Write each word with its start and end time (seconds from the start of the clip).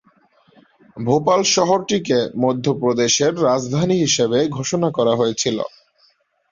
ভোপাল 0.97 1.41
শহরটিকে 1.53 2.17
মধ্য 2.43 2.65
প্রদেশের 2.81 3.33
রাজধানী 3.43 3.95
হিসাবে 3.97 4.39
ঘোষণা 4.57 4.89
করা 4.97 5.13
হয়েছিল। 5.15 5.57